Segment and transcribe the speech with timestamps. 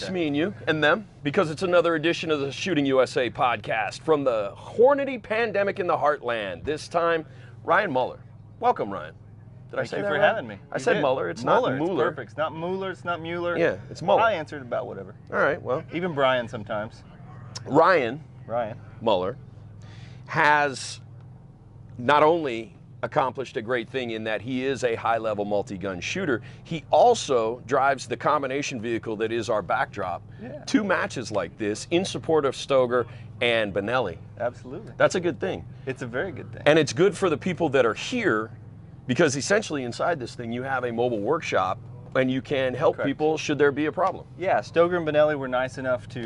[0.00, 4.00] just me and you and them because it's another edition of the Shooting USA podcast
[4.02, 6.64] from the Hornady Pandemonium in the heartland.
[6.64, 7.24] This time,
[7.64, 8.18] Ryan Muller.
[8.60, 9.14] Welcome, Ryan.
[9.70, 10.22] Did I Thank say you that for right?
[10.22, 10.58] having me.
[10.70, 11.02] I You said did.
[11.02, 11.30] Muller.
[11.30, 11.70] It's Muller.
[11.70, 12.10] not It's Mueller.
[12.10, 12.30] perfect.
[12.32, 12.90] It's not Mueller.
[12.90, 13.56] It's not Mueller.
[13.56, 14.20] Yeah, it's Muller.
[14.20, 15.14] I answered about whatever.
[15.32, 15.60] All right.
[15.60, 17.02] Well, Even Brian sometimes.
[17.64, 18.78] Ryan Ryan.
[19.00, 19.38] Muller
[20.26, 21.00] has
[21.98, 22.75] not only
[23.06, 26.84] accomplished a great thing in that he is a high level multi gun shooter, he
[26.90, 30.22] also drives the combination vehicle that is our backdrop.
[30.42, 30.62] Yeah.
[30.64, 33.06] Two matches like this in support of Stoeger
[33.40, 34.18] and Benelli.
[34.38, 34.92] Absolutely.
[34.98, 35.64] That's a good thing.
[35.86, 36.62] It's a very good thing.
[36.66, 38.50] And it's good for the people that are here
[39.06, 41.78] because essentially inside this thing you have a mobile workshop
[42.16, 43.06] and you can help Correct.
[43.06, 44.24] people should there be a problem.
[44.38, 46.20] yeah, Stoeger and Benelli were nice enough to,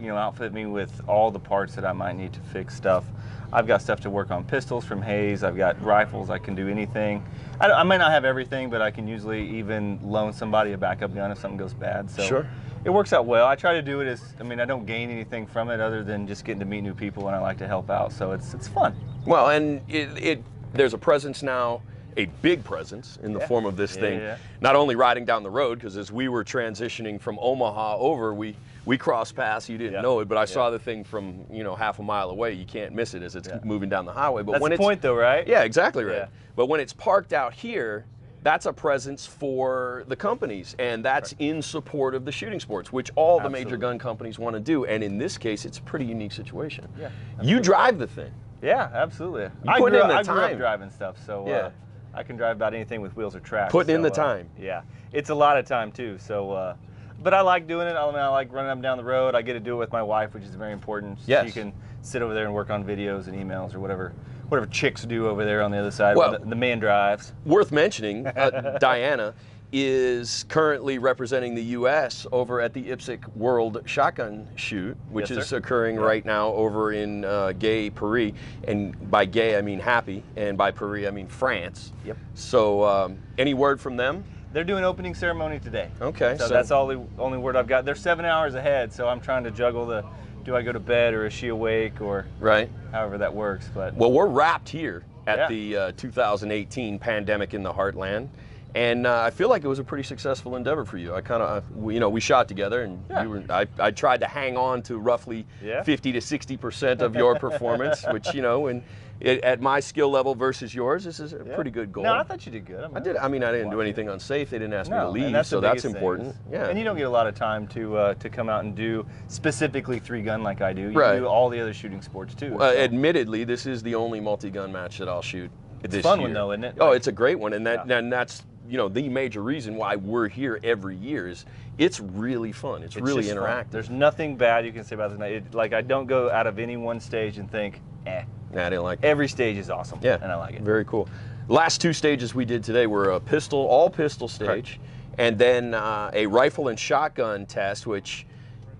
[0.00, 3.04] you know, outfit me with all the parts that I might need to fix stuff.
[3.52, 5.44] I've got stuff to work on pistols from Hayes.
[5.44, 6.28] I've got rifles.
[6.28, 7.24] I can do anything.
[7.60, 11.14] I, I may not have everything, but I can usually even loan somebody a backup
[11.14, 12.10] gun if something goes bad.
[12.10, 12.48] So Sure.
[12.84, 13.46] it works out well.
[13.46, 16.02] I try to do it as I mean, I don't gain anything from it other
[16.02, 18.12] than just getting to meet new people, and I like to help out.
[18.12, 18.96] So it's it's fun.
[19.24, 21.82] Well, and it, it there's a presence now,
[22.16, 23.46] a big presence in the Yeah.
[23.46, 24.20] form of this Yeah, thing.
[24.20, 24.36] yeah.
[24.60, 28.56] Not only riding down the road, because as we were transitioning from Omaha over, we
[28.86, 29.66] we crossed paths.
[29.70, 32.28] You didn't know it, but I saw the thing from you know half a mile
[32.30, 32.52] away.
[32.52, 34.42] You can't miss it as it's moving down the highway.
[34.42, 35.46] But That's when the it's point, though, right?
[35.48, 36.28] yeah, exactly right.
[36.56, 38.04] But when it's parked out here.
[38.42, 43.10] That's a presence for the companies, and that's in support of the shooting sports, which
[43.16, 44.84] all the major gun companies want to do.
[44.84, 46.86] And in this case, it's a pretty unique situation.
[47.00, 47.08] Yeah,
[47.40, 48.30] you drive the thing.
[48.60, 49.44] Yeah, absolutely.
[49.44, 50.52] You I put grew, in up- the I grew time.
[50.52, 51.54] up driving stuff, so Yeah.
[51.54, 51.70] uh,
[52.14, 53.72] I can drive about anything with wheels or tracks.
[53.72, 54.50] Putting in so, the uh, time.
[54.58, 56.18] yeah, it's a lot of time too.
[56.18, 56.76] So, uh,
[57.22, 57.96] but I like doing it.
[57.96, 59.34] I mean, I like running up and down the road.
[59.34, 61.18] I get to do it with my wife, which is very important.
[61.26, 61.46] Yes.
[61.46, 64.12] She can sit over there and work on videos and emails or whatever,
[64.48, 66.16] whatever chicks do over there on the other side.
[66.16, 67.32] Well- the, the man drives.
[67.44, 69.34] worth mentioning, uh, Dianna
[69.76, 72.28] is currently representing the U.S.
[72.30, 75.56] over at the IPSC World Shotgun Shoot, which Yes, is sir.
[75.56, 76.02] occurring Yeah.
[76.02, 78.32] right now over in uh, Gay, Paris.
[78.68, 81.92] And by gay, I mean happy, and by Paris, I mean France.
[82.04, 82.16] Yep.
[82.34, 84.22] So, um, any word from them?
[84.52, 85.88] They're doing opening ceremony today.
[86.00, 86.36] Okay.
[86.38, 87.84] So, that's all the only word I've got.
[87.84, 90.04] They're seven hours ahead, so I'm trying to juggle the.
[90.44, 92.70] Do I go to bed or is she awake or Right.
[92.92, 93.68] however that works?
[93.74, 95.48] But Well, we're wrapped here at Yeah.
[95.48, 98.28] the uh, 2018 Pandemonium in the heartland.
[98.74, 101.14] And uh, I feel like it was a pretty successful endeavor for you.
[101.14, 103.22] I kind of, uh, you know, we shot together, and Yeah.
[103.22, 105.82] you were, I, I tried to hang on to roughly Yeah.
[105.84, 108.82] 50 to 60 percent of your performance, which you know, and
[109.20, 111.54] it, at my skill level versus yours, this is a Yeah.
[111.54, 112.02] pretty good goal.
[112.02, 112.90] No, I thought you did good.
[112.92, 113.16] I did.
[113.16, 114.50] I mean, I didn't do anything unsafe.
[114.50, 116.32] They didn't ask me to leave, that's so that's important.
[116.34, 116.54] thing.
[116.54, 116.66] Yeah.
[116.66, 119.06] And you don't get a lot of time to uh, to come out and do
[119.28, 120.90] specifically three gun like I do.
[120.90, 121.20] You Right.
[121.20, 122.56] do all the other shooting sports too.
[122.56, 125.48] Uh, so- admittedly, this is the only multi-gun match that I'll shoot
[125.84, 126.28] it's this fun year.
[126.28, 126.76] one, though, isn't it?
[126.80, 127.98] Oh, Like- it's a great one, and that Yeah.
[127.98, 131.44] and that's you know the major reason why we're here every year is
[131.78, 132.82] it's really fun.
[132.82, 133.44] It's, It's really just fun.
[133.44, 133.70] interactive.
[133.70, 135.32] There's nothing bad you can say about this night.
[135.32, 138.24] It, like I don't go out of any one stage and think, eh.
[138.52, 139.00] Nah, I didn't like.
[139.00, 139.04] it.
[139.04, 139.98] Every stage is awesome.
[140.02, 140.62] Yeah, and I like it.
[140.62, 141.08] Very cool.
[141.48, 144.80] Last two stages we did today were a pistol, all pistol stage,
[145.18, 148.26] and then uh, a rifle and shotgun test, which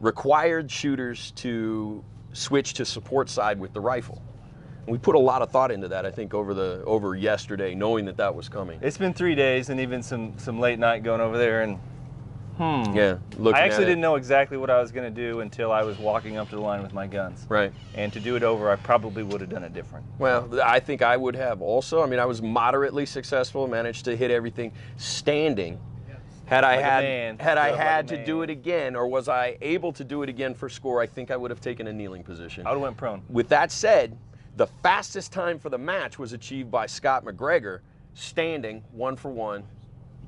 [0.01, 2.03] required shooters to
[2.33, 4.23] switch to support side with the rifle.
[4.87, 8.05] We put a lot of thought into that, I think, over the over yesterday, knowing
[8.07, 8.79] that that was coming.
[8.83, 11.79] It's been three days and even some some late night going over there and.
[12.57, 12.95] Hmm.
[12.95, 15.83] Yeah, looking I actually didn't know exactly what I was going to do until I
[15.83, 17.45] was walking up to the line with my guns.
[17.49, 17.73] Right.
[17.97, 20.07] And to do it over, I probably would have done it different.
[20.21, 22.01] Well, I think I would have also.
[22.01, 25.81] I mean, I was moderately successful, managed to hit everything standing.
[26.47, 27.39] Had I Like had man.
[27.39, 30.23] had I up like had to do it again, or was I able to do
[30.23, 31.01] it again for score?
[31.01, 32.67] I think I would have taken a kneeling position.
[32.67, 33.23] I would have went prone.
[33.31, 34.17] With that said,
[34.57, 37.81] the fastest time for the match was achieved by Scott McGregor,
[38.15, 39.65] standing one for one,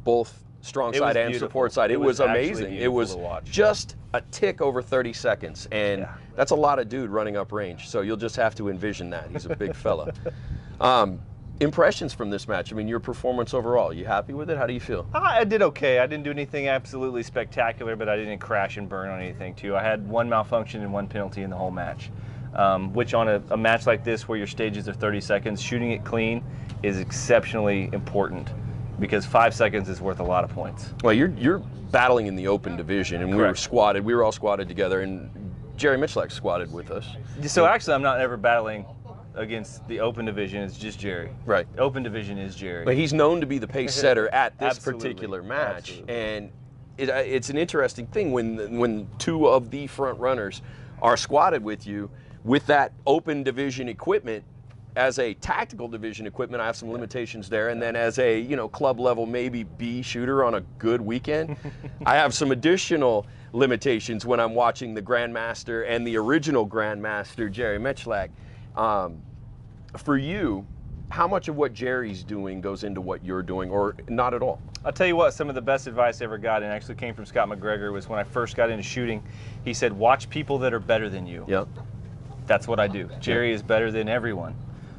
[0.04, 1.48] both strong It side and beautiful.
[1.48, 1.90] support side.
[1.90, 2.74] It, It was, was amazing.
[2.74, 6.14] It was just a tick over 30 seconds, and Yeah.
[6.34, 7.88] that's a lot of dude running up range.
[7.88, 9.30] So you'll just have to envision that.
[9.30, 10.12] He's a big fella.
[10.80, 11.20] Um,
[11.60, 12.72] impressions from this match.
[12.72, 13.92] I mean, your performance overall.
[13.92, 14.58] You happy with it?
[14.58, 15.06] How do you feel?
[15.14, 16.00] I I did okay.
[16.00, 19.76] I didn't do anything absolutely spectacular, but I didn't crash and burn on anything too.
[19.76, 22.10] I had one malfunction and one penalty in the whole match,
[22.56, 25.92] um, which on a, a match like this where your stages are 30 seconds, shooting
[25.92, 26.42] it clean
[26.82, 28.48] is exceptionally important
[28.98, 30.92] because five seconds is worth a lot of points.
[31.04, 31.58] Well, you're you're
[31.90, 34.04] battling in the open division, and we were squatted.
[34.04, 35.30] We were all squatted together, and
[35.76, 37.06] Jerry Miculek squatted with us.
[37.46, 38.86] So actually, I'm not ever battling
[39.34, 40.62] against the open division.
[40.62, 41.30] It's just Jerry.
[41.44, 41.66] Right.
[41.76, 42.86] Open division is Jerry.
[42.86, 45.10] But he's known to be the pace setter at this Absolutely.
[45.10, 46.14] particular match, Absolutely.
[46.14, 46.50] and
[46.96, 50.62] it, uh, it's an interesting thing when when two of the front runners
[51.02, 52.10] are squatted with you
[52.46, 54.44] with that open division equipment.
[54.94, 58.56] as a tactical division equipment, I have some limitations there, and then as a you
[58.56, 61.56] know club level maybe B shooter on a good weekend,
[62.06, 67.78] I have some additional limitations when I'm watching the Grandmaster and the original Grandmaster Jerry
[67.78, 68.30] Miculek.
[68.74, 69.20] Um,
[69.98, 70.66] for you,
[71.10, 74.60] how much of what Jerry's doing goes into what you're doing, or not at all?
[74.84, 77.14] I'll tell you what, some of the best advice I ever got, and actually came
[77.14, 79.22] from Scott McGregor, was when I first got into shooting.
[79.64, 81.44] He said, Watch people that are better than you.
[81.48, 81.68] Yep.
[82.46, 83.08] That's what I do.
[83.20, 84.54] Jerry is better than everyone.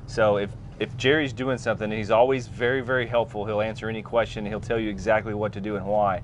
[0.05, 0.49] So if,
[0.79, 3.45] if Jerry's doing something, he's always very, very helpful.
[3.45, 6.21] He'll answer any question, he'll tell you exactly what to do and why.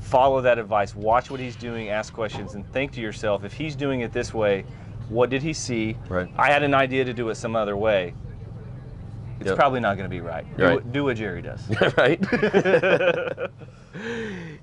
[0.00, 3.76] Follow that advice, watch what he's doing, ask questions, and think to yourself, if he's
[3.76, 4.64] doing it this way,
[5.08, 5.96] what did he see?
[6.08, 6.28] Right.
[6.36, 8.14] I had an idea to do it some other way.
[9.40, 9.56] It's Yep.
[9.56, 10.44] probably not going to be right.
[10.56, 10.74] Do, Right.
[10.74, 11.62] what- do what Jerry does.
[11.96, 12.20] right.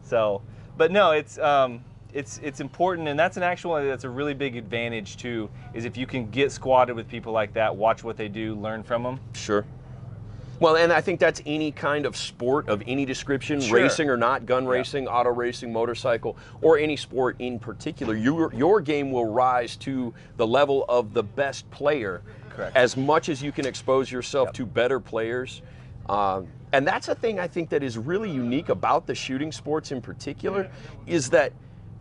[0.01, 0.41] So,
[0.77, 1.83] but no, it's um,
[2.17, 5.49] it's it's important, and that's an actual that's a really big advantage too.
[5.75, 8.81] Is if you can get squatted with people like that, watch what they do, learn
[8.81, 9.19] from them.
[9.33, 9.63] Sure.
[10.59, 13.75] Well, and I think that's any kind of sport of any description, Sure.
[13.75, 18.15] racing or not, gun racing, auto racing, motorcycle, or any sport in particular.
[18.15, 22.23] Your your game will rise to the level of the best player.
[22.49, 22.75] Correct.
[22.75, 25.61] As much as you can expose yourself to better players.
[26.09, 29.91] Um, and that's a thing I think that is really unique about the shooting sports
[29.91, 30.69] in particular,
[31.05, 31.53] is that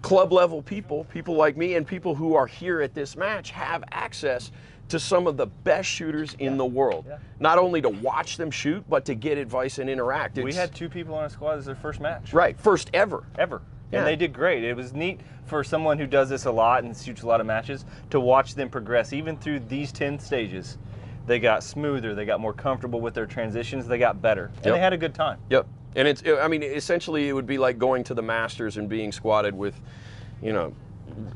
[0.07, 3.83] club level people, people like me, and people who are here at this match have
[3.91, 4.53] access
[4.89, 7.07] to some of the best shooters in the world.
[7.09, 7.19] Yeah.
[7.41, 10.39] Not only to watch them shoot, but to get advice and interact.
[10.39, 12.33] We had two people on our squad as their first match.
[12.33, 13.25] right first ever.
[13.37, 13.63] Ever.
[13.91, 13.99] Yeah.
[13.99, 14.63] And they did great.
[14.63, 17.47] It was neat for someone who does this a lot and shoots a lot of
[17.47, 19.13] matches to watch them progress.
[19.13, 20.79] Even through these 10 stages,
[21.27, 24.53] they got smoother, they got more comfortable with their transitions, they got better.
[24.59, 24.75] And Yep.
[24.75, 25.39] they had a good time.
[25.51, 25.67] Yep.
[25.97, 29.11] And it's, I mean, essentially, it would be like going to the Masters and being
[29.13, 29.75] squatted with,
[30.43, 30.75] you know,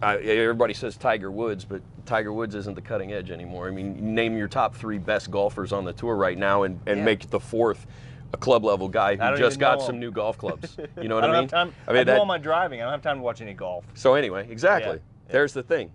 [0.03, 3.69] I, everybody says Tiger Woods, but Tiger Woods isn't the cutting edge anymore.
[3.69, 6.99] I mean, name your top three best golfers on the tour right now and, and
[6.99, 7.05] Yeah.
[7.05, 7.87] make the fourth
[8.33, 10.77] a club level guy who just got some new golf clubs.
[11.03, 11.43] You know what I I, don't mean?
[11.45, 11.75] have time.
[11.89, 12.81] I I, do that, all my driving.
[12.81, 13.85] I don't have time to watch any golf.
[13.95, 14.97] so anyway, exactly.
[14.97, 15.33] Yeah.
[15.33, 15.91] There's the thing.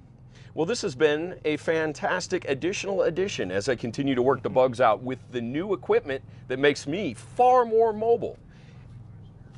[0.55, 4.81] Well, this has been a fantastic additional addition as I continue to work the bugs
[4.81, 8.37] out with the new equipment that makes me far more mobile.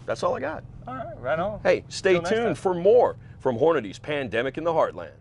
[0.07, 0.63] That's all I got.
[0.87, 1.59] All right, right on.
[1.61, 2.23] Hey, stay time.
[2.23, 5.11] tuned for more from Hornady's Pandemonium in the Heartland.